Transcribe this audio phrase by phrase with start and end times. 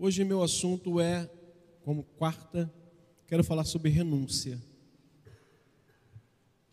[0.00, 1.28] Hoje meu assunto é,
[1.82, 2.72] como quarta,
[3.26, 4.62] quero falar sobre renúncia.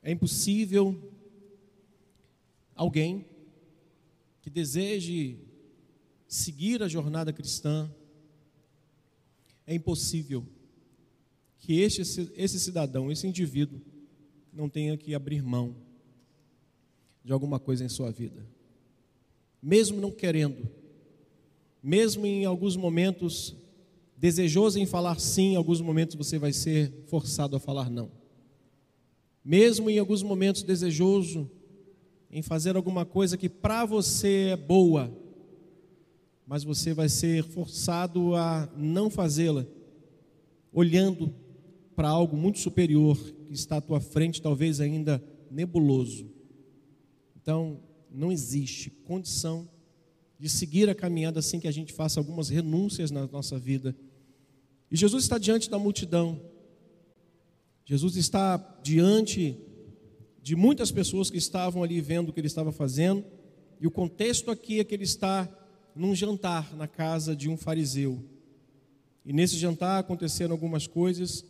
[0.04, 1.12] É impossível
[2.76, 3.26] alguém
[4.44, 5.40] que deseje
[6.28, 7.92] seguir a jornada cristã,
[9.66, 10.46] é impossível
[11.58, 12.02] que este,
[12.36, 13.82] esse cidadão, esse indivíduo,
[14.54, 15.76] não tenha que abrir mão
[17.24, 18.48] de alguma coisa em sua vida,
[19.60, 20.85] mesmo não querendo,
[21.86, 23.56] mesmo em alguns momentos
[24.18, 28.10] desejoso em falar sim, em alguns momentos você vai ser forçado a falar não.
[29.44, 31.48] Mesmo em alguns momentos desejoso
[32.32, 35.16] em fazer alguma coisa que para você é boa,
[36.48, 39.64] mas você vai ser forçado a não fazê-la,
[40.74, 41.32] olhando
[41.96, 43.16] para algo muito superior
[43.48, 46.28] que está à tua frente, talvez ainda nebuloso.
[47.40, 47.80] Então,
[48.10, 49.70] não existe condição
[50.46, 53.96] de seguir a caminhada sem que a gente faça algumas renúncias na nossa vida.
[54.92, 56.40] E Jesus está diante da multidão.
[57.84, 59.58] Jesus está diante
[60.44, 63.26] de muitas pessoas que estavam ali vendo o que ele estava fazendo.
[63.82, 65.50] E o contexto aqui é que ele está
[65.96, 68.24] num jantar na casa de um fariseu.
[69.26, 71.44] E nesse jantar aconteceram algumas coisas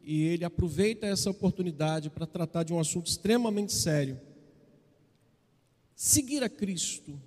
[0.00, 4.20] e ele aproveita essa oportunidade para tratar de um assunto extremamente sério.
[5.96, 7.20] Seguir a Cristo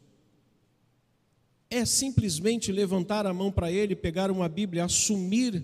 [1.72, 5.64] é simplesmente levantar a mão para Ele, pegar uma Bíblia, assumir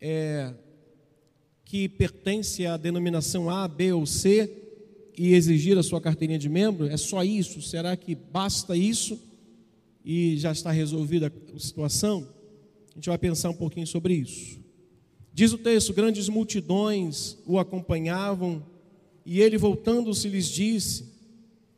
[0.00, 0.54] é,
[1.64, 4.48] que pertence à denominação A, B ou C
[5.18, 6.86] e exigir a sua carteirinha de membro?
[6.86, 7.60] É só isso?
[7.60, 9.20] Será que basta isso
[10.04, 12.28] e já está resolvida a situação?
[12.92, 14.60] A gente vai pensar um pouquinho sobre isso.
[15.32, 18.64] Diz o texto: grandes multidões o acompanhavam,
[19.24, 21.15] e ele, voltando-se, lhes disse: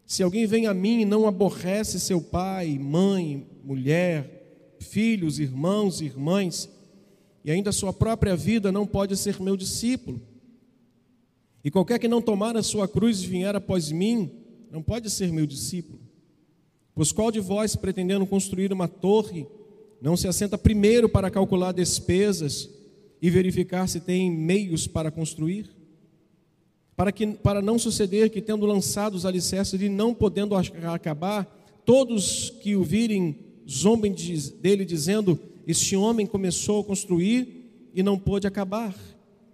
[0.09, 6.67] Se alguém vem a mim e não aborrece seu pai, mãe, mulher, filhos, irmãos irmãs,
[7.45, 10.19] e ainda sua própria vida, não pode ser meu discípulo.
[11.63, 14.31] E qualquer que não tomar a sua cruz e vier após mim,
[14.71, 16.01] não pode ser meu discípulo.
[16.95, 19.47] Pois qual de vós, pretendendo construir uma torre,
[20.01, 22.71] não se assenta primeiro para calcular despesas,
[23.21, 25.69] e verificar se tem meios para construir?
[26.99, 31.45] Para, que, para não suceder que, tendo lançado os alicerces e não podendo acabar,
[31.85, 33.39] todos que o virem
[33.71, 34.13] zombem
[34.61, 38.93] dele, dizendo: Este homem começou a construir e não pôde acabar.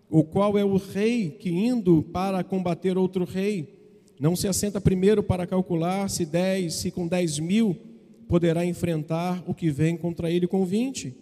[0.08, 3.78] O qual é o rei que, indo para combater outro rei,
[4.18, 7.76] não se assenta primeiro para calcular se dez, se com dez mil
[8.26, 11.14] poderá enfrentar o que vem contra ele com vinte.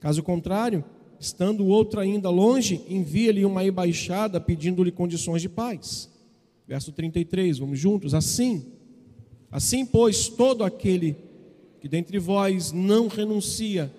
[0.00, 0.84] Caso contrário,
[1.20, 6.10] estando o outro ainda longe, envia-lhe uma embaixada pedindo-lhe condições de paz.
[6.66, 8.14] Verso 33, vamos juntos.
[8.14, 8.64] Assim,
[9.50, 11.14] assim, pois, todo aquele
[11.78, 13.92] que dentre vós não renuncia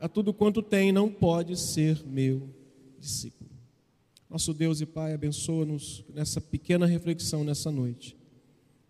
[0.00, 2.48] a tudo quanto tem, não pode ser meu
[2.98, 3.50] discípulo.
[4.28, 8.16] Nosso Deus e Pai, abençoa-nos nessa pequena reflexão nessa noite.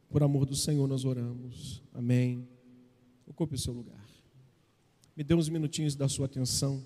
[0.09, 1.82] Por amor do Senhor, nós oramos.
[1.93, 2.49] Amém.
[3.26, 4.06] Ocupe o seu lugar.
[5.16, 6.82] Me dê uns minutinhos da sua atenção.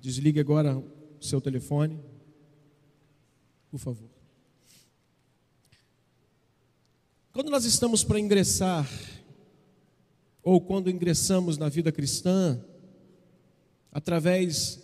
[0.00, 0.84] Desligue agora o
[1.20, 2.00] seu telefone,
[3.70, 4.08] por favor.
[7.32, 8.88] Quando nós estamos para ingressar,
[10.42, 12.64] ou quando ingressamos na vida cristã,
[13.92, 14.82] através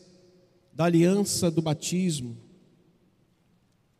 [0.73, 2.37] da aliança do batismo,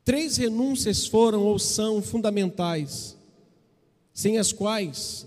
[0.05, 3.17] três renúncias foram ou são fundamentais,
[4.13, 5.27] sem as quais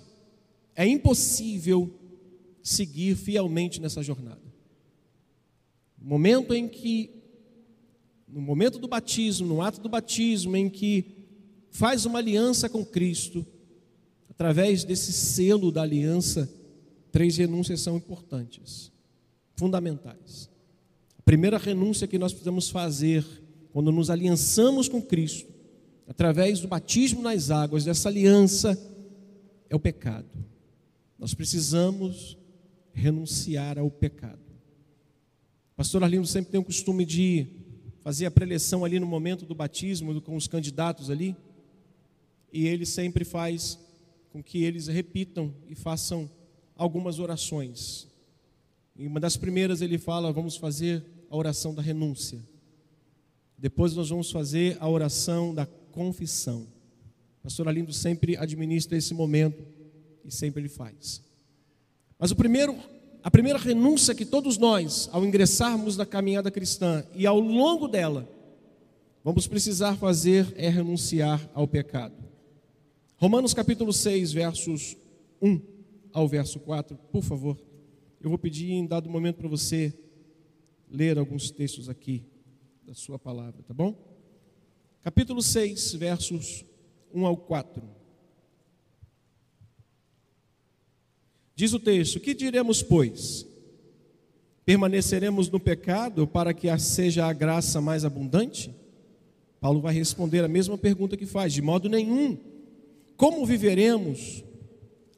[0.75, 1.91] é impossível
[2.61, 4.48] seguir fielmente nessa jornada.
[6.01, 7.09] Momento em que,
[8.27, 11.05] no momento do batismo, no ato do batismo, em que
[11.71, 13.45] faz uma aliança com Cristo,
[14.29, 16.49] através desse selo da aliança,
[17.11, 18.91] três renúncias são importantes,
[19.55, 20.49] fundamentais.
[21.17, 23.25] A primeira renúncia que nós precisamos fazer
[23.71, 25.51] quando nos aliançamos com Cristo,
[26.07, 28.77] através do batismo nas águas, dessa aliança,
[29.69, 30.27] é o pecado.
[31.17, 32.37] Nós precisamos
[32.93, 34.48] renunciar ao pecado.
[35.79, 37.47] Pastor Arlindo sempre tem o costume de
[38.01, 41.37] fazer a preleção ali no momento do batismo com os candidatos ali,
[42.51, 43.79] e ele sempre faz
[44.29, 46.29] com que eles repitam e façam
[46.75, 48.09] algumas orações.
[48.93, 52.45] E uma das primeiras ele fala: vamos fazer a oração da renúncia.
[53.57, 56.67] Depois nós vamos fazer a oração da confissão.
[57.41, 59.65] Pastor Arlindo sempre administra esse momento
[60.25, 61.23] e sempre ele faz.
[62.19, 62.75] Mas o primeiro
[63.21, 68.27] a primeira renúncia que todos nós, ao ingressarmos na caminhada cristã e ao longo dela,
[69.23, 72.15] vamos precisar fazer é renunciar ao pecado.
[73.17, 74.95] Romanos capítulo 6, versos
[75.41, 75.59] 1
[76.13, 77.57] ao verso 4, por favor.
[78.21, 79.93] eu vou pedir em dado momento para você
[80.89, 82.23] ler alguns textos aqui
[82.85, 83.93] da sua palavra, tá bom?
[85.03, 86.65] Capítulo 6, versos
[87.13, 87.98] 1 ao 4.
[91.59, 93.45] Diz o texto: Que diremos, pois?
[94.63, 98.73] Permaneceremos no pecado para que seja a graça mais abundante?
[99.59, 102.37] Paulo vai responder a mesma pergunta que faz: de modo nenhum.
[103.17, 104.41] Como viveremos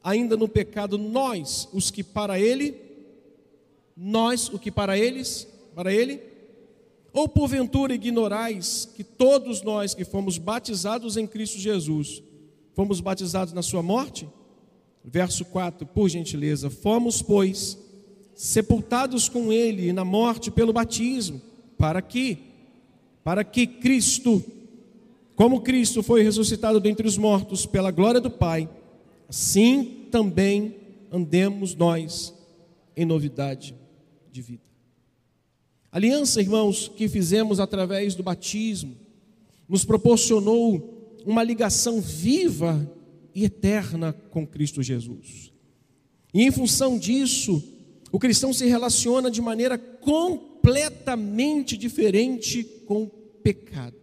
[0.02, 2.74] ainda no pecado nós, os que para ele,
[3.96, 5.46] nós, o que para eles,
[5.76, 6.20] para ele?
[7.12, 12.20] Ou porventura ignorais que todos nós que fomos batizados em Cristo Jesus,
[12.74, 14.26] fomos batizados na sua morte?
[15.04, 17.78] Verso 4, por gentileza, fomos, pois,
[18.34, 21.40] sepultados com ele na morte pelo batismo,
[21.76, 22.38] para que
[23.24, 24.42] para que Cristo,
[25.36, 28.68] como Cristo foi ressuscitado dentre os mortos pela glória do Pai,
[29.28, 30.74] assim também
[31.10, 32.34] andemos nós
[32.96, 33.74] em novidade
[34.30, 34.62] de vida.
[35.90, 38.96] aliança, irmãos, que fizemos através do batismo,
[39.68, 42.90] nos proporcionou uma ligação viva
[43.34, 45.52] e eterna com Cristo Jesus.
[46.34, 47.62] E em função disso,
[48.10, 53.08] o cristão se relaciona de maneira completamente diferente com o
[53.42, 53.96] pecado.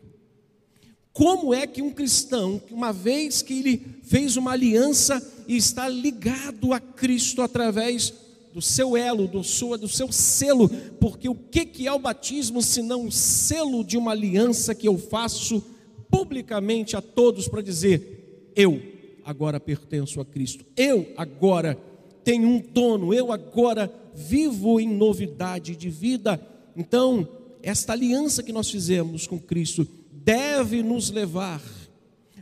[1.12, 6.72] Como é que um cristão, uma vez que ele fez uma aliança e está ligado
[6.74, 8.14] a Cristo através
[8.54, 12.62] do seu elo, do seu, do seu selo, porque o que, que é o batismo
[12.62, 15.64] senão o selo de uma aliança que eu faço
[16.10, 18.82] publicamente a todos para dizer: eu
[19.30, 21.78] agora pertenço a Cristo, eu agora
[22.24, 26.42] tenho um dono, eu agora vivo em novidade de vida.
[26.76, 27.30] Então,
[27.62, 31.62] esta aliança que nós fizemos com Cristo deve nos levar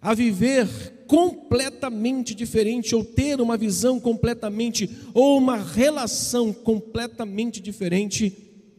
[0.01, 0.65] a viver
[1.07, 8.33] completamente diferente, ou ter uma visão completamente, ou uma relação completamente diferente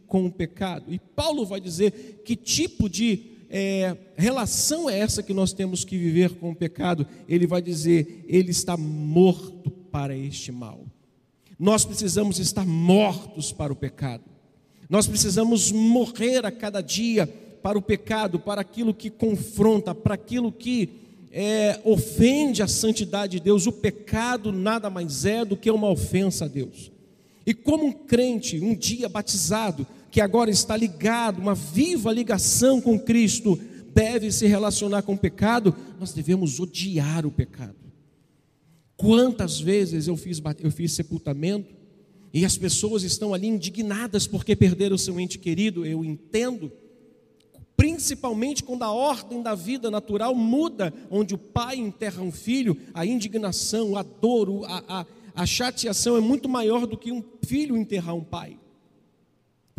[0.07, 0.91] com o pecado.
[0.91, 5.97] E Paulo vai dizer que tipo de é, relação é essa que nós temos que
[5.97, 7.07] viver com o pecado.
[7.27, 10.85] Ele vai dizer: ele está morto para este mal.
[11.57, 14.23] Nós precisamos estar mortos para o pecado.
[14.89, 17.27] Nós precisamos morrer a cada dia
[17.61, 20.89] para o pecado, para aquilo que confronta, para aquilo que
[21.31, 23.67] é, ofende a santidade de Deus.
[23.67, 26.91] O pecado nada mais é do que uma ofensa a Deus.
[27.45, 32.99] E como um crente, um dia batizado, que agora está ligado, uma viva ligação com
[32.99, 33.59] Cristo,
[33.93, 37.75] deve se relacionar com o pecado, nós devemos odiar o pecado.
[38.95, 41.73] Quantas vezes eu fiz, eu fiz sepultamento
[42.33, 46.71] e as pessoas estão ali indignadas porque perderam seu ente querido, eu entendo.
[47.75, 53.05] Principalmente quando a ordem da vida natural muda, onde o pai enterra um filho, a
[53.05, 58.15] indignação, a dor, a, a, a chateação é muito maior do que um filho enterrar
[58.15, 58.59] um pai.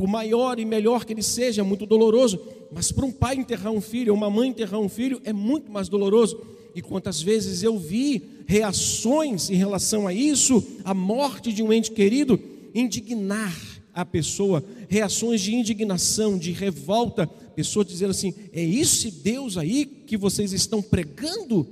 [0.01, 2.41] Por maior e melhor que ele seja, é muito doloroso,
[2.73, 5.71] mas para um pai enterrar um filho, ou uma mãe enterrar um filho, é muito
[5.71, 6.41] mais doloroso.
[6.75, 11.91] E quantas vezes eu vi reações em relação a isso, a morte de um ente
[11.91, 12.41] querido,
[12.75, 13.55] indignar
[13.93, 20.17] a pessoa, reações de indignação, de revolta, pessoas dizendo assim: é esse Deus aí que
[20.17, 21.69] vocês estão pregando?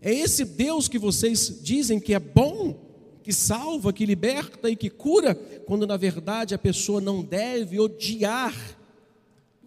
[0.00, 2.85] É esse Deus que vocês dizem que é bom,
[3.26, 8.54] que salva, que liberta e que cura, quando na verdade a pessoa não deve odiar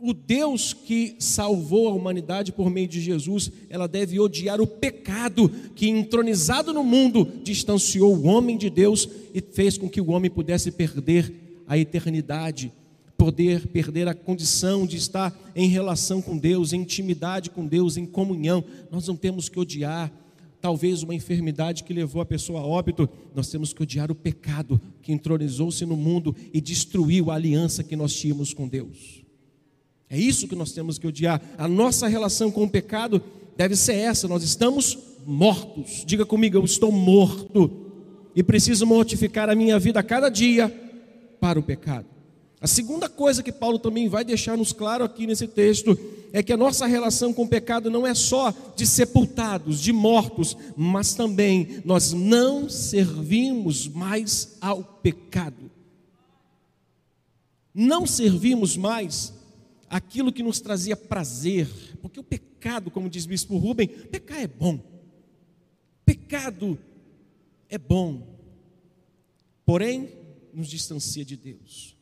[0.01, 5.49] o Deus que salvou a humanidade por meio de Jesus, ela deve odiar o pecado
[5.75, 10.31] que, entronizado no mundo, distanciou o homem de Deus e fez com que o homem
[10.31, 11.29] pudesse perder
[11.67, 12.71] a eternidade,
[13.17, 18.05] poder perder a condição de estar em relação com Deus, em intimidade com Deus, em
[18.05, 18.63] comunhão.
[18.89, 20.09] Nós não temos que odiar.
[20.61, 24.79] Talvez uma enfermidade que levou a pessoa a óbito, nós temos que odiar o pecado
[25.01, 29.23] que entronizou-se no mundo e destruiu a aliança que nós tínhamos com Deus.
[30.09, 31.41] É isso que nós temos que odiar.
[31.57, 33.21] A nossa relação com o pecado
[33.55, 36.03] deve ser essa: nós estamos mortos.
[36.05, 37.71] Diga comigo, eu estou morto
[38.35, 40.69] e preciso mortificar a minha vida a cada dia
[41.39, 42.18] para o pecado.
[42.61, 45.97] A segunda coisa que Paulo também vai deixar-nos claro aqui nesse texto
[46.33, 50.57] é que a nossa relação com o pecado não é só de sepultados, de mortos,
[50.75, 55.71] mas também nós não servimos mais ao pecado.
[57.73, 59.33] Não servimos mais
[59.89, 61.67] aquilo que nos trazia prazer,
[62.01, 64.79] porque o pecado, como diz o bispo Rubem, pecar é bom.
[66.05, 66.77] Pecado
[67.69, 68.21] é bom,
[69.65, 70.09] porém
[70.53, 71.95] nos distancia de Deus,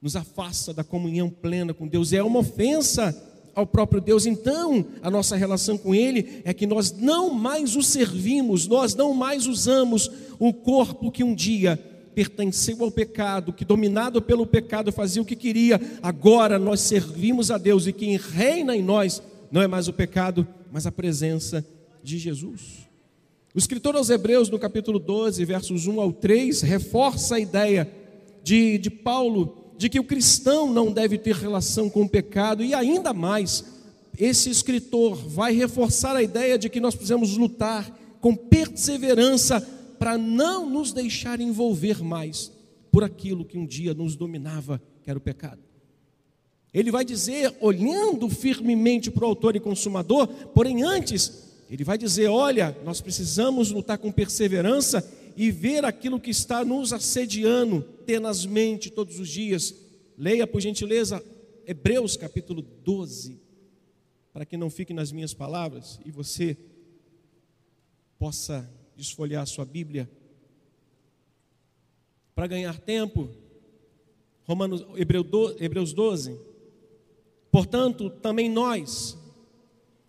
[0.00, 3.14] nos afasta da comunhão plena com Deus, é uma ofensa
[3.54, 4.26] ao próprio Deus.
[4.26, 9.14] Então, a nossa relação com Ele é que nós não mais o servimos, nós não
[9.14, 11.76] mais usamos o corpo que um dia
[12.14, 17.58] pertenceu ao pecado, que dominado pelo pecado fazia o que queria, agora nós servimos a
[17.58, 21.64] Deus e quem reina em nós não é mais o pecado, mas a presença
[22.02, 22.86] de Jesus.
[23.54, 27.90] O escritor aos Hebreus, no capítulo 12, versos 1 ao 3, reforça a ideia
[28.42, 32.74] de, de Paulo de que o cristão não deve ter relação com o pecado, e
[32.74, 33.64] ainda mais,
[34.18, 37.90] esse escritor vai reforçar a ideia de que nós precisamos lutar
[38.20, 39.60] com perseverança
[39.98, 42.50] para não nos deixar envolver mais
[42.90, 45.60] por aquilo que um dia nos dominava, que era o pecado.
[46.72, 52.28] Ele vai dizer, olhando firmemente para o autor e consumador, porém antes, ele vai dizer:
[52.28, 55.06] olha, nós precisamos lutar com perseverança
[55.36, 59.74] e ver aquilo que está nos assediando tenazmente todos os dias.
[60.16, 61.22] Leia, por gentileza,
[61.66, 63.38] Hebreus capítulo 12,
[64.32, 66.56] para que não fique nas minhas palavras e você
[68.18, 70.10] possa desfolhar a sua Bíblia.
[72.34, 73.28] Para ganhar tempo,
[74.44, 76.38] Romanos, Hebreus 12.
[77.50, 79.16] Portanto, também nós,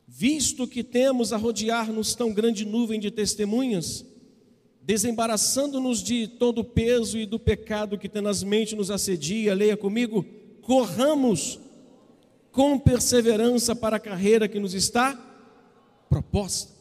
[0.08, 4.06] visto que temos a rodear-nos tão grande nuvem de testemunhas,
[4.88, 10.26] desembaraçando-nos de todo o peso e do pecado que tenazmente nos assedia, leia comigo,
[10.62, 11.60] corramos
[12.54, 15.14] com perseverança para a carreira que nos está
[16.10, 16.72] proposta.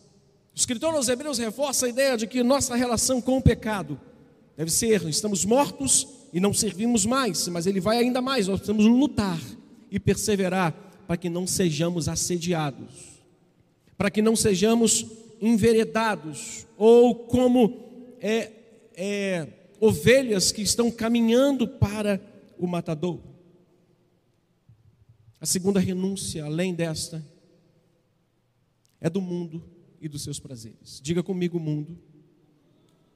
[0.54, 4.00] O escritor aos Hebreus reforça a ideia de que nossa relação com o pecado
[4.56, 8.86] deve ser: estamos mortos e não servimos mais, mas ele vai ainda mais, nós precisamos
[8.86, 9.40] lutar
[9.90, 10.72] e perseverar
[11.08, 13.20] para que não sejamos assediados,
[13.98, 15.04] para que não sejamos
[15.40, 17.85] enveredados ou como
[18.20, 18.52] é,
[18.94, 19.48] é,
[19.80, 22.20] ovelhas que estão caminhando para
[22.58, 23.20] o matador.
[25.40, 27.24] A segunda renúncia, além desta,
[29.00, 29.62] é do mundo
[30.00, 31.00] e dos seus prazeres.
[31.02, 31.98] Diga comigo, mundo.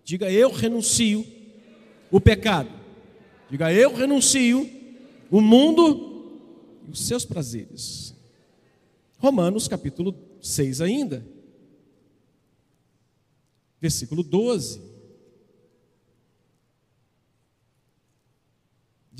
[0.04, 1.26] Diga, eu renuncio
[2.10, 2.70] o pecado.
[3.50, 4.68] Diga, eu renuncio
[5.30, 6.10] o mundo
[6.86, 8.14] e os seus prazeres.
[9.18, 11.26] Romanos capítulo 6 ainda,
[13.80, 14.89] versículo 12.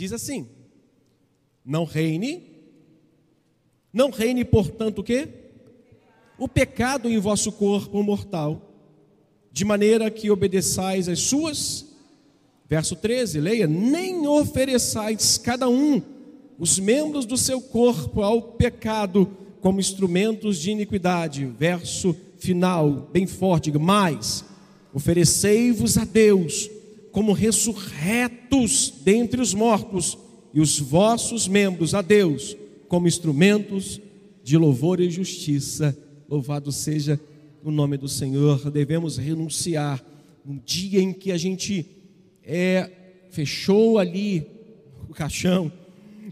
[0.01, 0.49] Diz assim:
[1.63, 2.43] Não reine,
[3.93, 5.29] não reine, portanto, o quê?
[6.39, 8.63] O pecado em vosso corpo mortal,
[9.53, 11.85] de maneira que obedeçais às suas.
[12.67, 16.01] Verso 13, leia: Nem ofereçais cada um
[16.59, 21.45] os membros do seu corpo ao pecado como instrumentos de iniquidade.
[21.45, 24.47] Verso final, bem forte, mas
[24.95, 26.71] oferecei-vos a Deus
[27.13, 27.35] como
[28.51, 30.19] ressurretos dentre os mortos,
[30.53, 32.57] e os vossos membros a Deus
[32.89, 34.01] como instrumentos
[34.43, 35.97] de louvor e justiça.
[36.29, 37.21] Louvado seja
[37.63, 38.69] o nome do Senhor.
[38.69, 40.05] Devemos renunciar
[40.45, 41.87] no dia em que a gente
[42.43, 42.91] é,
[43.31, 44.45] fechou ali
[45.09, 45.71] o caixão,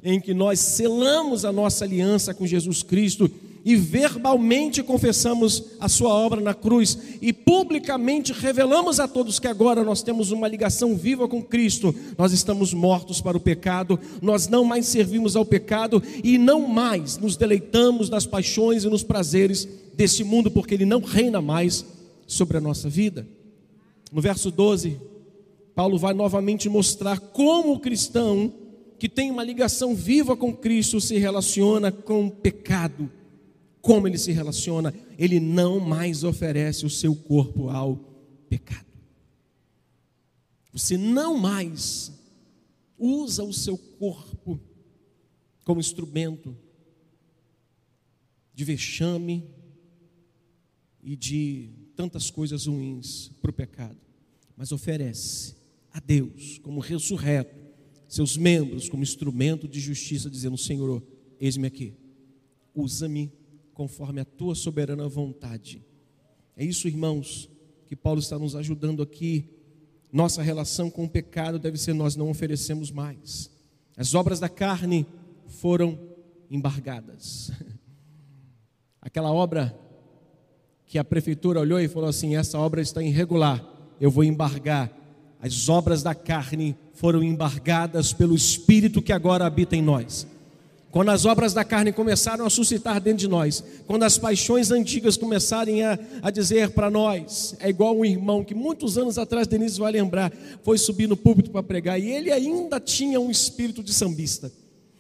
[0.02, 3.30] em que nós selamos a nossa aliança com Jesus Cristo
[3.65, 9.85] e verbalmente confessamos a sua obra na cruz e publicamente revelamos a todos que agora
[9.85, 14.65] nós temos uma ligação viva com Cristo, nós estamos mortos para o pecado, nós não
[14.65, 20.23] mais servimos ao pecado e não mais nos deleitamos nas paixões e nos prazeres desse
[20.23, 21.85] mundo, porque ele não reina mais
[22.27, 23.27] sobre a nossa vida.
[24.12, 24.99] No verso 12,
[25.75, 28.53] Paulo vai novamente mostrar como o cristão
[28.99, 33.11] que tem uma ligação viva com Cristo se relaciona com o pecado
[33.88, 37.97] como ele se relaciona, ele não mais oferece o seu corpo ao
[38.47, 38.85] pecado.
[40.71, 42.12] Você não mais
[42.99, 44.61] usa o seu corpo
[45.64, 46.54] como instrumento
[48.52, 49.49] de vexame
[51.02, 53.97] e de tantas coisas ruins para o pecado,
[54.54, 55.57] mas oferece
[55.90, 57.57] a Deus como ressurreto
[58.07, 61.02] seus membros como instrumento de justiça, dizendo: Senhor,
[61.40, 61.95] eis-me aqui,
[62.75, 63.38] usa-me
[63.78, 65.80] conforme a tua soberana vontade.
[66.56, 67.49] É isso, irmãos,
[67.87, 69.49] que Paulo está nos ajudando aqui.
[70.12, 73.49] Nossa relação com o pecado deve ser nós não oferecemos mais.
[73.97, 75.06] As obras da carne
[75.47, 75.97] foram
[76.50, 77.52] embargadas.
[79.00, 79.78] Aquela obra
[80.85, 83.64] que a prefeitura olhou e falou assim: essa obra está irregular,
[84.00, 84.92] eu vou embargar.
[85.40, 90.26] As obras da carne foram embargadas pelo Espírito que agora habita em nós.
[90.90, 95.18] Quando as obras da carne começaram a suscitar dentro de nós, quando as paixões antigas
[95.18, 99.78] começarem a, a dizer para nós, é igual um irmão que muitos anos atrás, Denise
[99.78, 103.92] vai lembrar, foi subir no púlpito para pregar e ele ainda tinha um espírito de
[103.92, 104.50] sambista.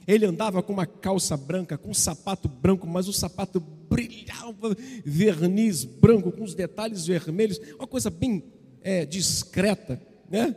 [0.06, 5.84] Ele andava com uma calça branca, com um sapato branco, mas o sapato brilhava, verniz
[5.84, 8.42] branco, com os detalhes vermelhos, uma coisa bem
[8.82, 10.54] é, discreta, né?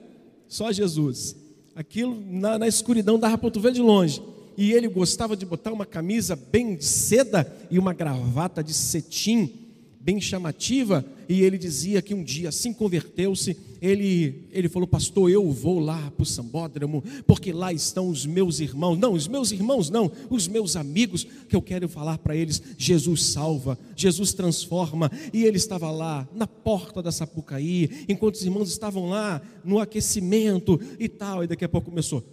[0.47, 1.35] Só Jesus.
[1.73, 4.21] Aquilo na, na escuridão dava para tu ver de longe.
[4.61, 9.51] E ele gostava de botar uma camisa bem de seda e uma gravata de cetim
[9.99, 15.49] bem chamativa, e ele dizia que um dia, assim converteu-se, ele, ele falou, pastor, eu
[15.51, 19.89] vou lá para o Sambódromo, porque lá estão os meus irmãos, não, os meus irmãos
[19.89, 25.43] não, os meus amigos, que eu quero falar para eles, Jesus salva, Jesus transforma, e
[25.43, 31.09] ele estava lá, na porta da Sapucaí, enquanto os irmãos estavam lá, no aquecimento e
[31.09, 32.23] tal, e daqui a pouco começou,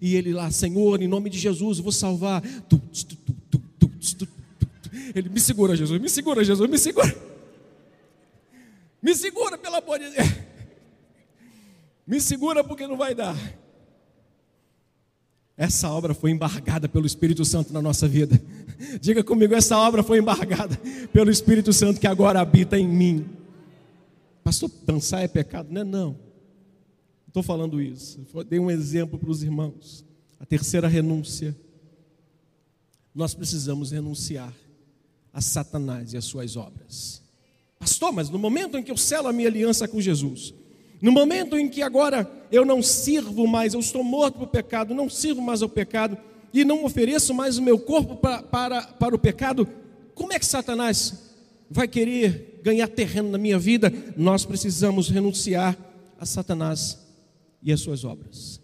[0.00, 2.42] e ele lá, Senhor, em nome de Jesus, vou salvar.
[5.14, 7.14] Ele me segura, Jesus, me segura, Jesus, me segura.
[9.02, 10.28] Me segura, pelo amor de Deus.
[12.06, 13.36] Me segura porque não vai dar.
[15.56, 18.40] Essa obra foi embargada pelo Espírito Santo na nossa vida.
[19.00, 20.80] Diga comigo, essa obra foi embargada
[21.12, 23.28] pelo Espírito Santo que agora habita em mim.
[24.44, 25.68] Pastor, dançar é pecado?
[25.70, 26.27] Não é não.
[27.28, 28.26] Estou falando isso.
[28.48, 30.04] Dei um exemplo para os irmãos.
[30.40, 31.56] A terceira renúncia
[33.14, 34.52] nós precisamos renunciar
[35.32, 37.22] a Satanás e as suas obras.
[37.78, 40.54] Pastor, mas no momento em que eu selo a minha aliança com Jesus,
[41.00, 44.94] no momento em que agora eu não sirvo mais, eu estou morto para o pecado,
[44.94, 46.16] não sirvo mais ao pecado
[46.52, 49.68] e não ofereço mais o meu corpo para, para, para o pecado,
[50.14, 51.14] como é que Satanás
[51.70, 53.92] vai querer ganhar terreno na minha vida?
[54.16, 55.76] Nós precisamos renunciar
[56.18, 57.07] a Satanás
[57.62, 58.60] e as suas obras.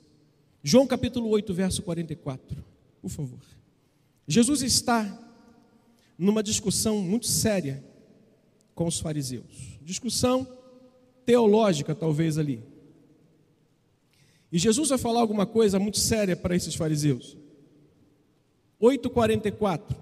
[0.62, 2.64] João capítulo 8, verso 44,
[3.02, 3.40] por favor.
[4.26, 5.20] Jesus está
[6.18, 7.84] numa discussão muito séria
[8.74, 9.78] com os fariseus.
[9.82, 10.46] Discussão
[11.26, 12.62] teológica, talvez ali.
[14.50, 17.36] E Jesus vai falar alguma coisa muito séria para esses fariseus.
[18.80, 19.96] 8:44.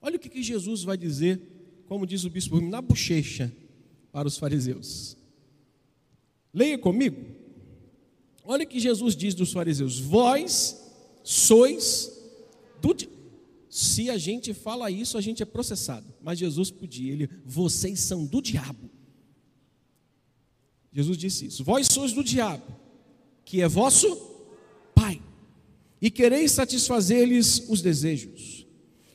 [0.00, 1.40] Olha o que, que Jesus vai dizer,
[1.90, 3.52] como diz o bispo, na bochecha
[4.12, 5.16] para os fariseus.
[6.54, 7.20] Leia comigo.
[8.44, 10.80] Olha o que Jesus diz dos fariseus: Vós
[11.24, 12.12] sois
[12.80, 12.96] do.
[13.68, 16.06] Se a gente fala isso, a gente é processado.
[16.22, 18.88] Mas Jesus podia, ele, vocês são do diabo.
[20.92, 21.64] Jesus disse isso.
[21.64, 22.72] Vós sois do diabo,
[23.44, 24.16] que é vosso
[24.94, 25.20] pai,
[26.00, 28.64] e quereis satisfazer-lhes os desejos.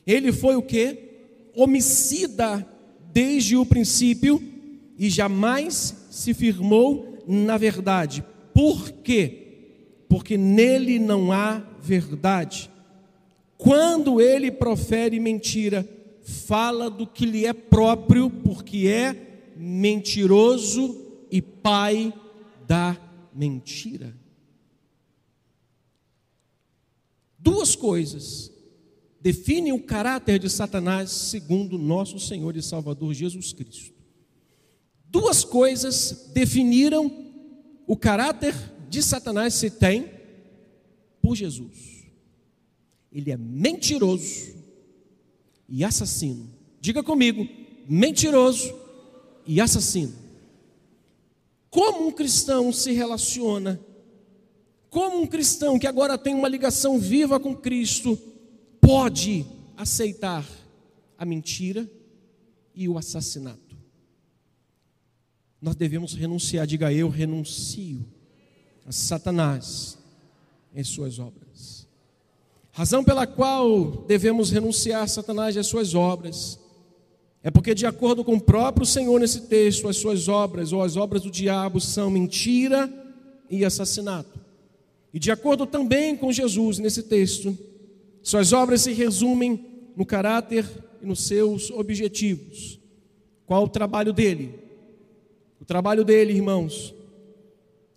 [0.06, 1.05] Ele foi o que?
[1.56, 2.64] Homicida
[3.12, 4.40] desde o princípio
[4.96, 8.22] e jamais se firmou na verdade
[8.56, 10.06] por quê?
[10.08, 12.70] Porque nele não há verdade.
[13.58, 15.86] Quando ele profere mentira,
[16.22, 20.98] fala do que lhe é próprio, porque é mentiroso
[21.30, 22.14] e pai
[22.66, 22.96] da
[23.34, 24.16] mentira.
[27.38, 28.50] Duas coisas
[29.26, 33.92] definem o caráter de Satanás segundo nosso Senhor e Salvador Jesus Cristo.
[35.04, 37.10] Duas coisas definiram
[37.88, 38.54] o caráter
[38.88, 40.08] de Satanás se tem
[41.20, 42.06] por Jesus.
[43.10, 44.54] Ele é mentiroso
[45.68, 46.48] e assassino.
[46.80, 47.48] Diga comigo,
[47.88, 48.72] mentiroso
[49.44, 50.14] e assassino.
[51.68, 53.80] Como um cristão se relaciona?
[54.88, 58.16] Como um cristão que agora tem uma ligação viva com Cristo
[58.86, 59.44] pode
[59.76, 60.46] aceitar
[61.18, 61.90] a mentira
[62.74, 63.66] e o assassinato?
[65.60, 66.66] nós devemos renunciar.
[66.66, 68.04] Diga eu renuncio
[68.86, 69.98] a Satanás
[70.74, 71.88] em suas obras.
[72.70, 76.58] Razão pela qual devemos renunciar a Satanás e as suas obras
[77.42, 80.96] é porque, de acordo com o próprio Senhor nesse texto, as suas obras ou as
[80.96, 82.92] obras do diabo são mentira
[83.48, 84.38] e assassinato.
[85.14, 87.56] E de acordo também com Jesus nesse texto,
[88.26, 89.64] suas obras se resumem
[89.96, 90.66] no caráter
[91.00, 92.80] e nos seus objetivos.
[93.46, 94.52] Qual o trabalho dele?
[95.60, 96.92] O trabalho dele, irmãos,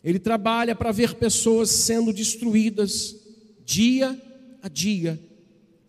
[0.03, 3.15] ele trabalha para ver pessoas sendo destruídas
[3.65, 4.15] dia
[4.61, 5.19] a dia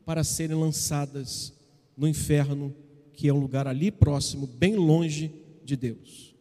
[0.06, 1.52] para serem lançadas
[1.94, 2.74] no inferno,
[3.12, 5.30] que é um lugar ali próximo, bem longe
[5.62, 6.34] de Deus.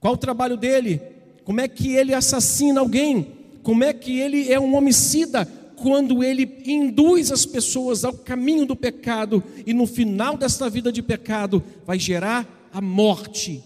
[0.00, 1.00] Qual o trabalho dele?
[1.44, 3.32] Como é que ele assassina alguém?
[3.62, 5.46] Como é que ele é um homicida?
[5.80, 11.02] Quando ele induz as pessoas ao caminho do pecado e no final desta vida de
[11.02, 13.62] pecado vai gerar a morte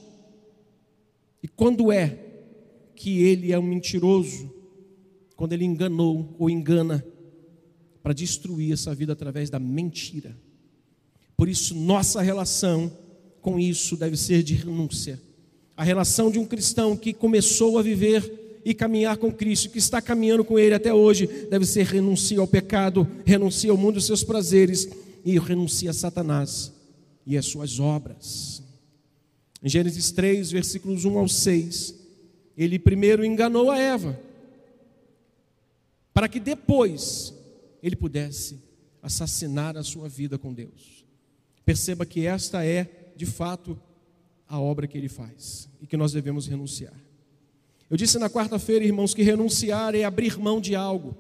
[1.43, 2.19] e quando é
[2.95, 4.51] que ele é um mentiroso?
[5.35, 7.05] Quando ele enganou ou engana
[8.03, 10.37] para destruir essa vida através da mentira.
[11.37, 12.97] Por isso, nossa relação
[13.41, 15.21] com isso deve ser de renúncia.
[15.77, 20.01] A relação de um cristão que começou a viver e caminhar com Cristo, que está
[20.01, 24.23] caminhando com Ele até hoje, deve ser renuncia ao pecado, renuncia ao mundo dos seus
[24.23, 24.89] prazeres
[25.25, 26.73] e renuncia a Satanás
[27.27, 28.63] e as suas obras.
[29.63, 31.95] Em Gênesis 3, versículos 1 ao 6,
[32.57, 34.19] ele primeiro enganou a Eva,
[36.13, 37.33] para que depois
[37.83, 38.59] ele pudesse
[39.03, 41.05] assassinar a sua vida com Deus.
[41.65, 43.79] Perceba que esta é, de fato,
[44.49, 46.95] a obra que ele faz e que nós devemos renunciar.
[47.93, 51.15] Eu disse na quarta-feira, irmãos, que renunciar é abrir mão de algo.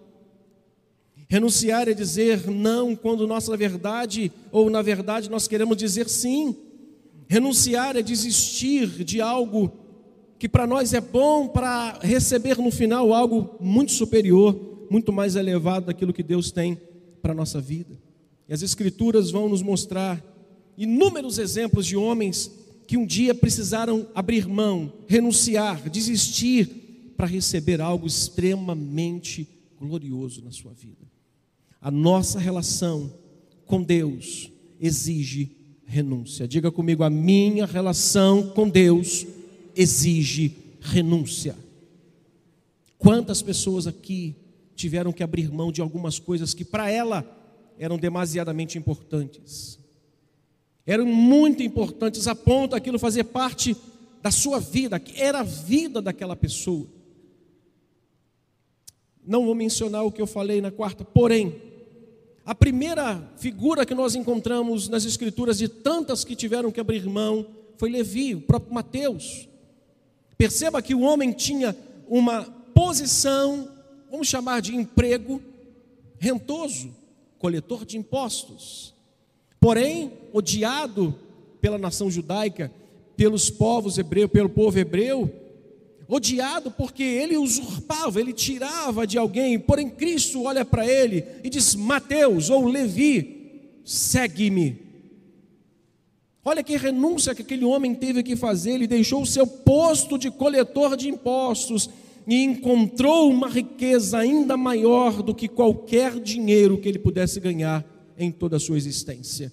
[1.29, 6.57] Renunciar é dizer não quando nossa verdade, ou na verdade nós queremos dizer sim.
[7.29, 9.71] Renunciar é desistir de algo
[10.39, 14.59] que para nós é bom para receber no final algo muito superior,
[14.91, 16.81] muito mais elevado daquilo que Deus tem
[17.21, 18.01] para a nossa vida.
[18.49, 20.25] E as Escrituras vão nos mostrar
[20.79, 22.51] inúmeros exemplos de homens
[22.93, 29.49] que um dia precisaram abrir mão, renunciar, desistir para receber algo extremamente
[29.81, 31.11] glorioso na sua vida.
[31.81, 33.11] A nossa relação
[33.65, 36.47] com Deus exige renúncia.
[36.47, 39.27] Diga comigo, a minha relação com Deus
[39.75, 41.57] exige renúncia.
[42.99, 44.37] Quantas pessoas aqui
[44.77, 47.25] tiveram que abrir mão de algumas coisas que para ela
[47.79, 49.82] eram demasiadamente importantes?
[50.87, 53.77] Eram muito importantes a ponto aquilo fazer parte
[54.21, 56.87] da sua vida, que era a vida daquela pessoa.
[59.25, 61.55] Não vou mencionar o que eu falei na quarta, porém,
[62.45, 67.47] a primeira figura que nós encontramos nas escrituras de tantas que tiveram que abrir mão
[67.77, 69.49] foi Levi, o próprio Mateus.
[70.37, 71.77] Perceba que o homem tinha
[72.09, 72.43] uma
[72.75, 73.69] posição,
[74.11, 75.41] vamos chamar de emprego
[76.19, 76.95] rentoso,
[77.39, 78.93] coletor de impostos.
[79.63, 81.15] Porém, odiado
[81.61, 82.69] pela nação judaica,
[83.17, 85.33] pelos povos hebreus, pelo povo hebreu,
[86.09, 91.77] odiado porque ele usurpava, ele tirava de alguém, porém Cristo olha para ele e diz:
[91.77, 94.83] Mateus ou Levi, segue-me.
[96.45, 100.29] Olha que renúncia que aquele homem teve que fazer, ele deixou o seu posto de
[100.29, 101.89] coletor de impostos
[102.27, 108.31] e encontrou uma riqueza ainda maior do que qualquer dinheiro que ele pudesse ganhar em
[108.31, 109.53] toda a sua existência.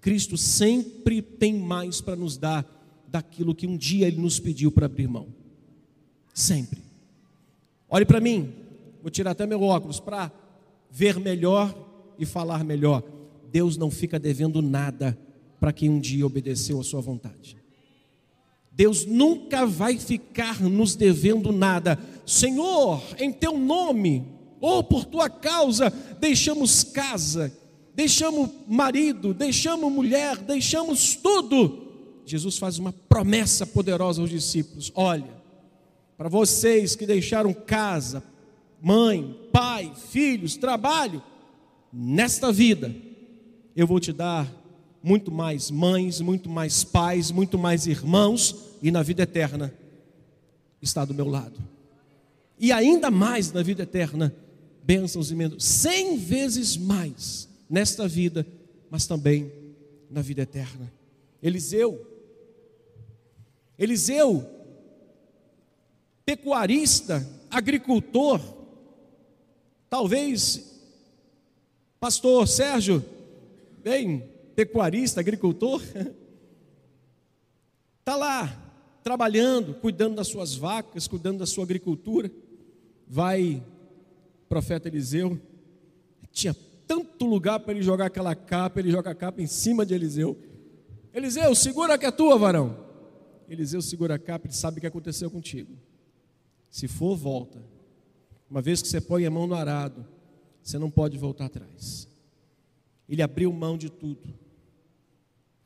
[0.00, 2.66] Cristo sempre tem mais para nos dar
[3.08, 5.28] daquilo que um dia ele nos pediu para abrir mão.
[6.32, 6.82] Sempre.
[7.88, 8.52] Olhe para mim,
[9.02, 10.30] vou tirar até meu óculos para
[10.90, 11.74] ver melhor
[12.18, 13.02] e falar melhor.
[13.50, 15.18] Deus não fica devendo nada
[15.58, 17.56] para quem um dia obedeceu a sua vontade.
[18.70, 21.98] Deus nunca vai ficar nos devendo nada.
[22.24, 24.24] Senhor, em teu nome,
[24.60, 27.52] ou por tua causa, deixamos casa,
[27.98, 31.88] deixamos marido, deixamos mulher, deixamos tudo.
[32.24, 35.34] Jesus faz uma promessa poderosa aos discípulos: olha,
[36.16, 38.22] para vocês que deixaram casa,
[38.80, 41.20] mãe, pai, filhos, trabalho,
[41.92, 42.94] nesta vida,
[43.74, 44.48] eu vou te dar
[45.02, 49.74] muito mais mães, muito mais pais, muito mais irmãos, e na vida eterna
[50.80, 51.58] está do meu lado.
[52.60, 54.32] E ainda mais na vida eterna,
[54.84, 58.46] bênçãos e menos, cem vezes mais nesta vida,
[58.90, 59.52] mas também
[60.10, 60.92] na vida eterna.
[61.42, 62.06] Eliseu,
[63.78, 64.58] Eliseu
[66.28, 68.38] pecuarista, agricultor,
[69.88, 70.78] talvez,
[71.98, 73.02] pastor Sérgio,
[73.82, 74.22] bem,
[74.54, 75.82] pecuarista, agricultor,
[78.00, 78.68] está lá
[79.02, 82.30] trabalhando, cuidando das suas vacas, cuidando da sua agricultura.
[83.06, 83.62] Vai,
[84.50, 85.40] profeta Eliseu,
[86.30, 86.54] tinha
[86.88, 90.36] tanto lugar para ele jogar aquela capa, ele joga a capa em cima de Eliseu.
[91.12, 92.76] Eliseu, segura que é tua, varão.
[93.46, 95.76] Eliseu segura a capa, ele sabe o que aconteceu contigo.
[96.70, 97.62] Se for, volta.
[98.50, 100.06] Uma vez que você põe a mão no arado,
[100.62, 102.08] você não pode voltar atrás.
[103.06, 104.34] Ele abriu mão de tudo.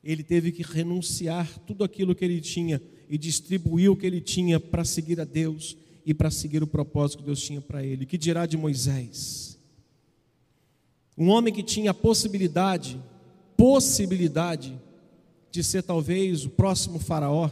[0.02, 4.58] Ele teve que renunciar tudo aquilo que ele tinha e distribuir o que ele tinha
[4.58, 8.06] para seguir a Deus e para seguir o propósito que Deus tinha para ele.
[8.06, 9.51] Que dirá de Moisés?
[11.16, 13.00] Um homem que tinha a possibilidade,
[13.56, 14.80] possibilidade
[15.50, 17.50] de ser talvez o próximo faraó.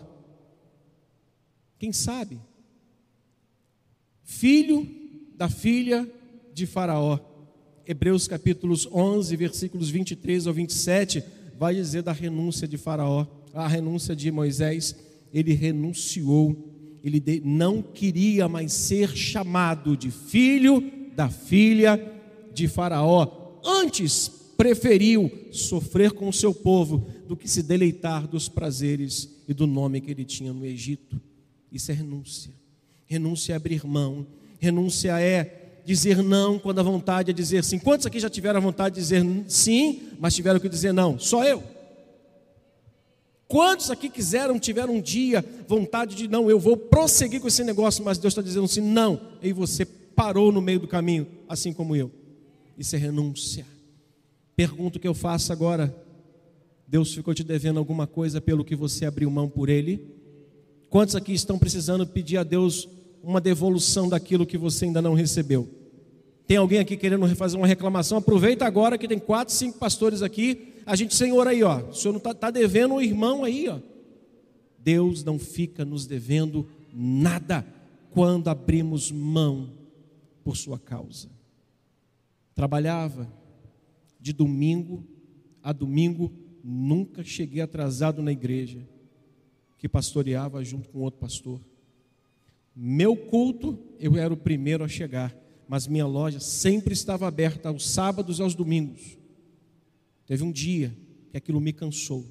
[1.78, 2.40] Quem sabe?
[4.30, 4.86] filho
[5.36, 6.08] da filha
[6.54, 7.18] de Faraó.
[7.86, 11.22] Hebreus capítulos 11, versículos 23 ao 27,
[11.58, 14.94] vai dizer da renúncia de Faraó, a renúncia de Moisés.
[15.34, 16.56] Ele renunciou,
[17.02, 22.00] ele não queria mais ser chamado de filho da filha
[22.54, 23.39] de Faraó.
[23.64, 29.66] Antes preferiu sofrer com o seu povo do que se deleitar dos prazeres e do
[29.66, 31.20] nome que ele tinha no Egito.
[31.72, 32.52] Isso é renúncia.
[33.06, 34.26] Renúncia é abrir mão.
[34.58, 37.78] Renúncia é dizer não quando a vontade é dizer sim.
[37.78, 41.18] Quantos aqui já tiveram a vontade de dizer sim, mas tiveram que dizer não?
[41.18, 41.62] Só eu.
[43.48, 48.04] Quantos aqui quiseram, tiveram um dia vontade de, não, eu vou prosseguir com esse negócio,
[48.04, 51.96] mas Deus está dizendo assim, não, e você parou no meio do caminho, assim como
[51.96, 52.12] eu.
[52.80, 53.66] Isso é renúncia.
[54.56, 55.94] Pergunto que eu faço agora:
[56.88, 60.02] Deus ficou te devendo alguma coisa pelo que você abriu mão por Ele?
[60.88, 62.88] Quantos aqui estão precisando pedir a Deus
[63.22, 65.68] uma devolução daquilo que você ainda não recebeu?
[66.46, 68.16] Tem alguém aqui querendo fazer uma reclamação?
[68.16, 70.72] Aproveita agora que tem quatro, cinco pastores aqui.
[70.86, 71.82] A gente, Senhor, aí, ó.
[71.82, 73.78] O Senhor não está tá devendo um irmão aí, ó.
[74.78, 77.62] Deus não fica nos devendo nada
[78.10, 79.68] quando abrimos mão
[80.42, 81.39] por sua causa.
[82.60, 83.26] Trabalhava
[84.20, 85.02] de domingo
[85.62, 86.30] a domingo,
[86.62, 88.86] nunca cheguei atrasado na igreja,
[89.78, 91.58] que pastoreava junto com outro pastor.
[92.76, 95.34] Meu culto, eu era o primeiro a chegar,
[95.66, 99.16] mas minha loja sempre estava aberta aos sábados e aos domingos.
[100.26, 100.94] Teve um dia
[101.30, 102.26] que aquilo me cansou,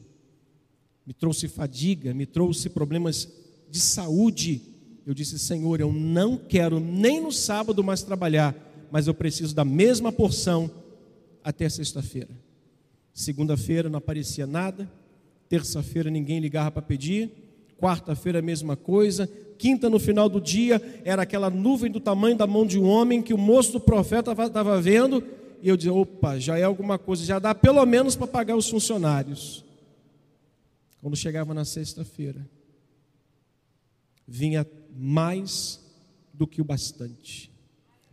[1.08, 3.28] me trouxe fadiga, me trouxe problemas
[3.68, 4.62] de saúde.
[5.08, 9.66] Eu disse, Senhor, eu não quero nem no sábado mais trabalhar, mas eu preciso da
[9.66, 10.70] mesma porção
[11.44, 12.30] até sexta-feira.
[13.14, 14.90] Segunda-feira não aparecia nada,
[15.48, 17.32] terça-feira ninguém ligava para pedir,
[17.78, 22.48] quarta-feira a mesma coisa, quinta no final do dia era aquela nuvem do tamanho da
[22.48, 25.24] mão de um homem que o moço do profeta estava vendo,
[25.62, 28.70] e eu dizia: opa, já é alguma coisa, já dá pelo menos para pagar os
[28.70, 29.66] funcionários.
[31.02, 32.48] Quando chegava na sexta-feira,
[34.28, 35.80] vinha mais
[36.34, 37.50] do que o bastante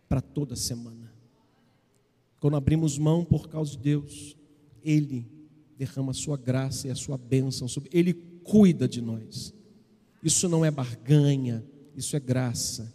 [0.08, 1.12] para toda semana.
[2.40, 4.36] Quando abrimos mão por causa de Deus,
[4.82, 5.26] Ele
[5.76, 8.14] derrama a sua graça e a sua bênção sobre Ele
[8.44, 9.52] cuida de nós.
[10.22, 11.64] Isso não é barganha,
[11.94, 12.92] isso é graça.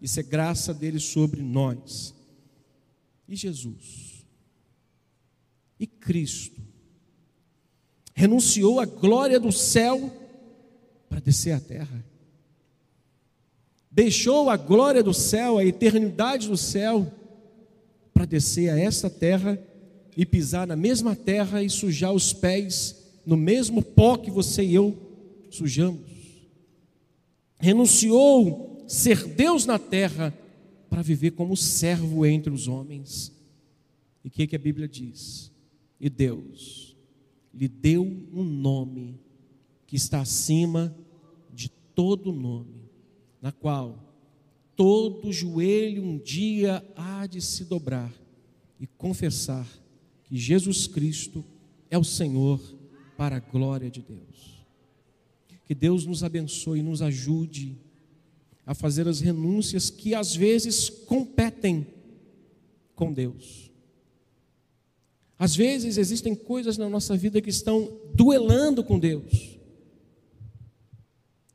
[0.00, 2.14] Isso é graça dele sobre nós.
[3.28, 4.24] E Jesus?
[5.78, 6.60] E Cristo?
[8.14, 10.10] Renunciou à glória do céu
[11.08, 12.04] para descer à terra.
[13.98, 17.12] Deixou a glória do céu, a eternidade do céu,
[18.14, 19.60] para descer a esta terra
[20.16, 24.76] e pisar na mesma terra e sujar os pés no mesmo pó que você e
[24.76, 24.96] eu
[25.50, 26.08] sujamos.
[27.58, 30.32] Renunciou ser Deus na terra
[30.88, 33.32] para viver como servo entre os homens.
[34.24, 35.50] E o que, que a Bíblia diz?
[35.98, 36.96] E Deus
[37.52, 39.18] lhe deu um nome
[39.88, 40.96] que está acima
[41.52, 42.87] de todo nome,
[43.40, 44.08] na qual
[44.76, 48.12] todo joelho um dia há de se dobrar
[48.78, 49.66] e confessar
[50.24, 51.44] que Jesus Cristo
[51.90, 52.60] é o Senhor
[53.16, 54.64] para a glória de Deus.
[55.64, 57.76] Que Deus nos abençoe e nos ajude
[58.64, 61.86] a fazer as renúncias que às vezes competem
[62.94, 63.70] com Deus.
[65.38, 69.58] Às vezes existem coisas na nossa vida que estão duelando com Deus,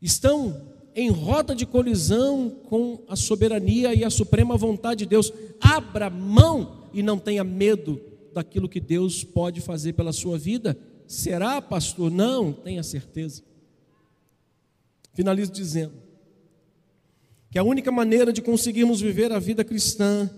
[0.01, 5.31] estão em rota de colisão com a soberania e a suprema vontade de Deus.
[5.59, 7.99] Abra mão e não tenha medo
[8.33, 10.77] daquilo que Deus pode fazer pela sua vida.
[11.07, 12.11] Será, pastor?
[12.11, 13.43] Não, tenha certeza.
[15.13, 15.93] Finalizo dizendo
[17.51, 20.29] que a única maneira de conseguirmos viver a vida cristã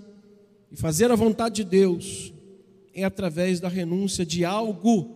[0.70, 2.34] e fazer a vontade de Deus
[2.94, 5.16] é através da renúncia de algo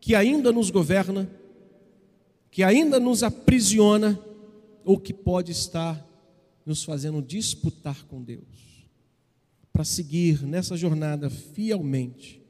[0.00, 1.28] que ainda nos governa,
[2.50, 4.18] que ainda nos aprisiona
[4.84, 6.04] ou que pode estar
[6.64, 8.86] nos fazendo disputar com Deus.
[9.72, 12.40] Para seguir nessa jornada fielmente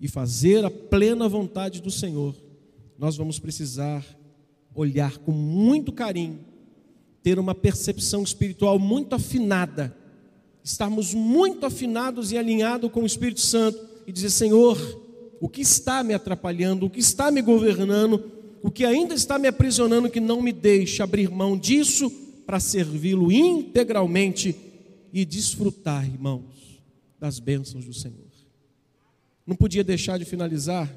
[0.00, 2.34] e fazer a plena vontade do Senhor,
[2.98, 4.04] nós vamos precisar
[4.74, 6.40] olhar com muito carinho,
[7.22, 9.96] ter uma percepção espiritual muito afinada,
[10.62, 14.78] estarmos muito afinados e alinhados com o Espírito Santo e dizer: Senhor,
[15.40, 18.32] o que está me atrapalhando, o que está me governando,
[18.64, 22.10] o que ainda está me aprisionando, que não me deixe abrir mão disso
[22.46, 24.56] para servi-lo integralmente
[25.12, 26.80] e desfrutar, irmãos,
[27.20, 28.24] das bênçãos do Senhor.
[29.46, 30.90] Não podia deixar de finalizar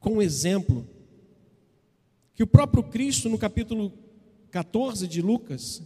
[0.00, 0.88] com um exemplo
[2.34, 3.92] que o próprio Cristo, no capítulo
[4.50, 5.82] 14 de Lucas,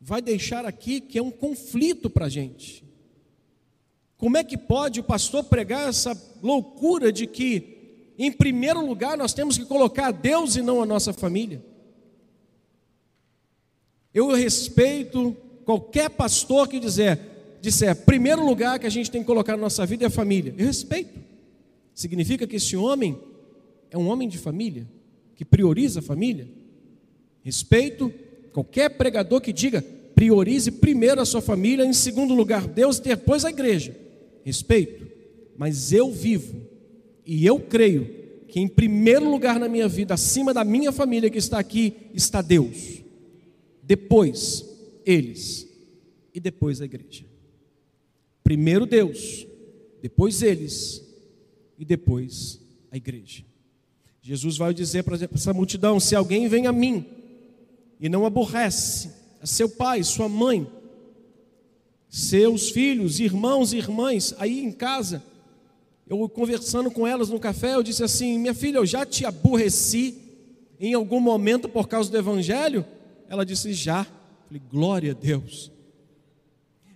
[0.00, 2.82] vai deixar aqui que é um conflito para a gente.
[4.16, 7.73] Como é que pode o pastor pregar essa loucura de que
[8.18, 11.62] em primeiro lugar, nós temos que colocar Deus e não a nossa família.
[14.12, 17.18] Eu respeito qualquer pastor que dizer,
[17.60, 20.54] disser, primeiro lugar que a gente tem que colocar na nossa vida é a família.
[20.56, 21.18] Eu respeito.
[21.92, 23.18] Significa que esse homem
[23.90, 24.86] é um homem de família,
[25.34, 26.48] que prioriza a família.
[27.42, 28.12] Respeito
[28.52, 33.50] qualquer pregador que diga, priorize primeiro a sua família, em segundo lugar Deus depois a
[33.50, 33.96] igreja.
[34.44, 35.06] Respeito.
[35.56, 36.73] Mas eu vivo
[37.24, 41.38] E eu creio que em primeiro lugar na minha vida, acima da minha família que
[41.38, 43.02] está aqui, está Deus.
[43.82, 44.64] Depois,
[45.04, 45.68] eles.
[46.32, 47.24] E depois a igreja.
[48.42, 49.46] Primeiro Deus,
[50.02, 51.02] depois eles
[51.78, 52.60] e depois
[52.90, 53.44] a igreja.
[54.20, 57.04] Jesus vai dizer para essa multidão: se alguém vem a mim
[57.98, 59.10] e não aborrece
[59.40, 60.66] a seu pai, sua mãe,
[62.08, 65.22] seus filhos, irmãos e irmãs, aí em casa,
[66.06, 70.20] eu conversando com elas no café, eu disse assim: minha filha, eu já te aborreci
[70.78, 72.84] em algum momento por causa do evangelho?
[73.28, 74.04] Ela disse: já.
[74.46, 75.72] Falei, glória a Deus.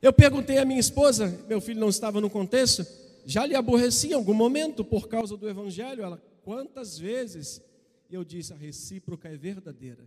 [0.02, 2.86] Eu perguntei à minha esposa, meu filho não estava no contexto,
[3.24, 6.02] já lhe aborreci em algum momento por causa do evangelho?
[6.02, 7.62] Ela, quantas vezes?
[8.10, 10.04] Eu disse: a recíproca é verdadeira.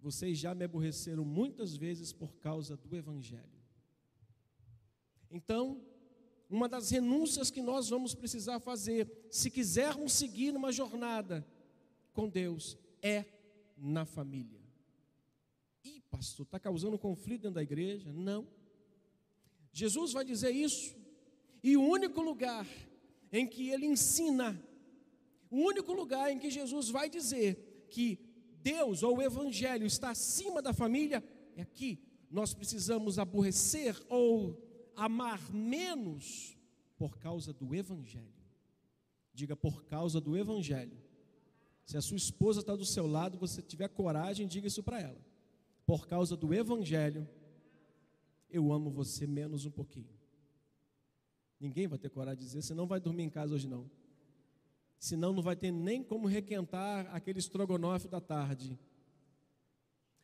[0.00, 3.42] Vocês já me aborreceram muitas vezes por causa do evangelho.
[5.30, 5.80] Então,
[6.54, 11.46] uma das renúncias que nós vamos precisar fazer, se quisermos seguir numa jornada
[12.12, 13.24] com Deus, é
[13.76, 14.60] na família.
[15.82, 18.12] Ih, pastor, está causando conflito dentro da igreja?
[18.12, 18.46] Não.
[19.72, 20.94] Jesus vai dizer isso,
[21.62, 22.66] e o único lugar
[23.32, 24.62] em que ele ensina,
[25.50, 28.18] o único lugar em que Jesus vai dizer que
[28.62, 31.24] Deus ou o Evangelho está acima da família,
[31.56, 31.98] é aqui.
[32.30, 36.56] Nós precisamos aborrecer ou amar menos
[36.96, 38.42] por causa do Evangelho.
[39.34, 40.96] Diga por causa do Evangelho.
[41.84, 45.20] Se a sua esposa está do seu lado, você tiver coragem, diga isso para ela.
[45.84, 47.28] Por causa do Evangelho,
[48.48, 50.14] eu amo você menos um pouquinho.
[51.58, 53.90] Ninguém vai ter coragem de dizer, você não vai dormir em casa hoje não.
[54.98, 58.78] Senão não vai ter nem como requentar aquele estrogonofe da tarde.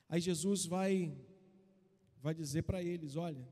[0.08, 1.16] Aí Jesus vai
[2.20, 3.48] vai dizer para eles, olha,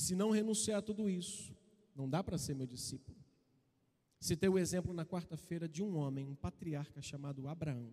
[0.00, 1.54] se não renunciar a tudo isso,
[1.94, 3.18] não dá para ser meu discípulo.
[4.18, 7.92] Citei o exemplo na quarta-feira de um homem, um patriarca chamado Abraão.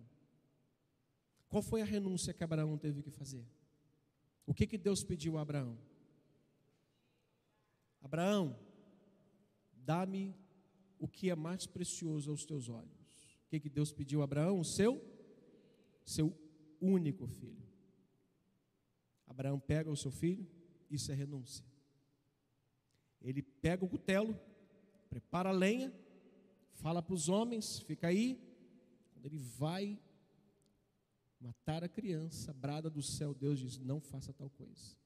[1.48, 3.46] Qual foi a renúncia que Abraão teve que fazer?
[4.46, 5.78] O que, que Deus pediu a Abraão?
[8.00, 8.58] Abraão,
[9.72, 10.34] dá-me
[10.98, 13.22] o que é mais precioso aos teus olhos.
[13.46, 14.60] O que, que Deus pediu a Abraão?
[14.60, 15.02] O seu,
[16.04, 16.34] seu
[16.80, 17.66] único filho.
[19.26, 20.46] Abraão pega o seu filho,
[20.90, 21.64] isso é renúncia.
[23.20, 24.38] Ele pega o cutelo,
[25.08, 25.92] prepara a lenha,
[26.72, 28.40] fala para os homens, fica aí.
[29.12, 29.98] Quando ele vai
[31.40, 34.96] matar a criança, brada do céu, Deus diz: não faça tal coisa.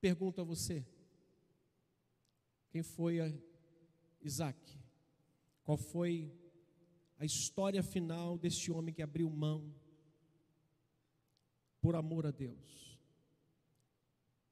[0.00, 0.86] Pergunto a você:
[2.70, 3.18] quem foi
[4.22, 4.58] Isaac?
[5.62, 6.32] Qual foi
[7.18, 9.74] a história final deste homem que abriu mão
[11.80, 12.98] por amor a Deus?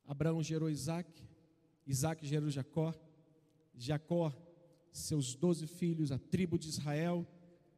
[0.04, 1.10] Abraão gerou Isaac,
[1.86, 2.94] Isaac gerou Jacó,
[3.76, 4.32] Jacó,
[4.92, 7.26] seus doze filhos, a tribo de Israel,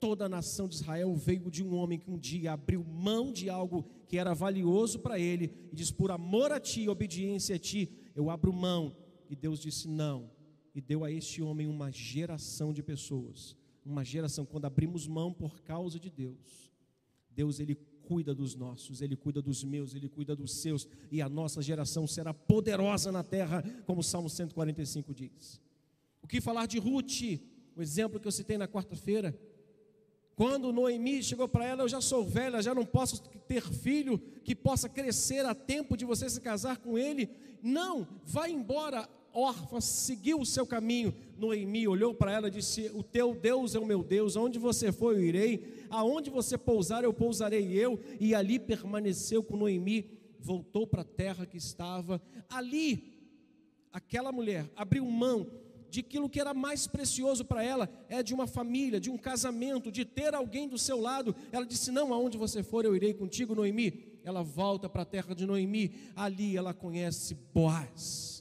[0.00, 3.50] toda a nação de Israel veio de um homem que um dia abriu mão de
[3.50, 7.90] algo que era valioso para ele e diz: Por amor a ti, obediência a ti,
[8.14, 8.96] eu abro mão.
[9.28, 10.30] E Deus disse: Não.
[10.74, 15.60] E deu a este homem uma geração de pessoas, uma geração, quando abrimos mão por
[15.60, 16.70] causa de Deus,
[17.30, 17.74] Deus ele
[18.08, 22.06] cuida dos nossos, Ele cuida dos meus, Ele cuida dos seus, e a nossa geração
[22.06, 25.60] será poderosa na terra, como o Salmo 145 diz.
[26.22, 27.38] O que falar de Ruth,
[27.76, 29.38] o exemplo que eu citei na quarta-feira?
[30.34, 34.54] Quando Noemi chegou para ela, eu já sou velha, já não posso ter filho que
[34.54, 37.28] possa crescer a tempo de você se casar com ele.
[37.62, 41.14] Não, vai embora, órfã, seguiu o seu caminho.
[41.36, 44.90] Noemi olhou para ela e disse: O teu Deus é o meu Deus, aonde você
[44.92, 47.98] for eu irei, aonde você pousar eu pousarei eu.
[48.20, 52.20] E ali permaneceu com Noemi, voltou para a terra que estava.
[52.48, 53.12] Ali,
[53.92, 55.46] aquela mulher abriu mão
[55.90, 59.90] de aquilo que era mais precioso para ela, é de uma família, de um casamento,
[59.90, 61.34] de ter alguém do seu lado.
[61.52, 64.18] Ela disse: Não, aonde você for eu irei contigo, Noemi.
[64.24, 68.37] Ela volta para a terra de Noemi, ali ela conhece Boaz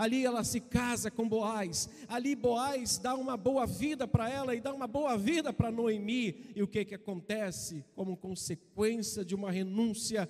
[0.00, 1.86] Ali ela se casa com Boaz.
[2.08, 6.52] Ali Boaz dá uma boa vida para ela e dá uma boa vida para Noemi.
[6.56, 7.84] E o que que acontece?
[7.94, 10.26] Como consequência de uma renúncia,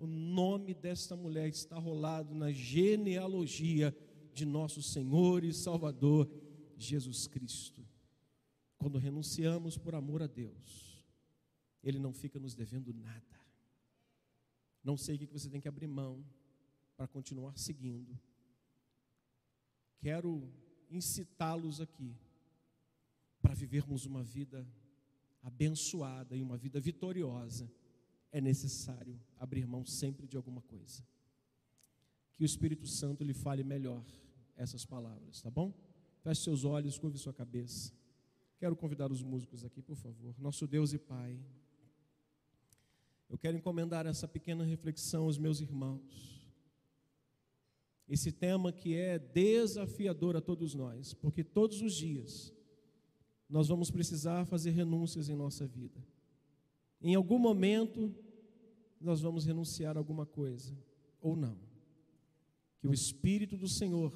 [0.00, 3.96] o nome desta mulher está rolado na genealogia
[4.32, 6.28] de nosso Senhor e Salvador
[6.76, 7.86] Jesus Cristo.
[8.76, 11.06] Quando renunciamos por amor a Deus,
[11.84, 13.40] Ele não fica nos devendo nada.
[14.82, 16.24] Não sei o que você tem que abrir mão
[16.96, 18.18] para continuar seguindo
[20.04, 20.46] quero
[20.90, 22.14] incitá-los aqui
[23.40, 24.68] para vivermos uma vida
[25.42, 27.72] abençoada e uma vida vitoriosa,
[28.30, 31.02] é necessário abrir mão sempre de alguma coisa.
[32.34, 34.04] Que o Espírito Santo lhe fale melhor
[34.56, 35.72] essas palavras, tá bom?
[36.20, 37.90] Feche seus olhos, curve sua cabeça.
[38.58, 40.38] Quero convidar os músicos aqui, por favor.
[40.38, 41.42] Nosso Deus e Pai,
[43.30, 46.43] eu quero encomendar essa pequena reflexão aos meus irmãos.
[48.08, 52.52] Esse tema que é desafiador a todos nós, porque todos os dias
[53.48, 56.04] nós vamos precisar fazer renúncias em nossa vida.
[57.00, 58.14] Em algum momento
[59.00, 60.76] nós vamos renunciar a alguma coisa,
[61.20, 61.58] ou não.
[62.78, 64.12] Que o Espírito do Senhor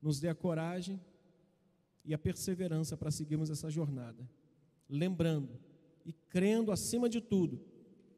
[0.00, 1.00] nos dê a coragem
[2.04, 4.28] e a perseverança para seguirmos essa jornada,
[4.88, 5.58] lembrando
[6.04, 7.60] e crendo acima de tudo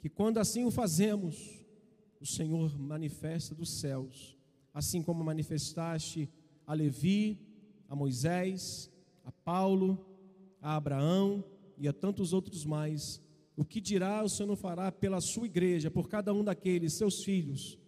[0.01, 1.65] que quando assim o fazemos,
[2.21, 4.37] o Senhor manifesta dos céus,
[4.73, 6.29] assim como manifestaste
[6.67, 7.41] a Levi,
[7.89, 8.91] a Moisés,
[9.25, 10.05] a Paulo,
[10.61, 11.45] a Abraão
[11.79, 13.21] e a tantos outros mais.
[13.57, 17.25] O que dirá o Senhor não fará pela sua igreja, por cada um daqueles seus
[17.25, 17.79] filhos?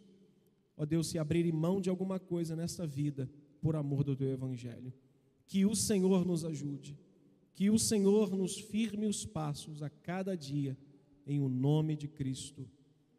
[0.77, 4.93] Ó Deus, se abrirem mão de alguma coisa nesta vida, por amor do teu evangelho.
[5.47, 6.99] Que o Senhor nos ajude,
[7.55, 10.77] que o Senhor nos firme os passos a cada dia,
[11.27, 12.67] em o nome de Cristo.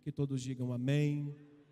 [0.02, 1.36] Que todos digam amém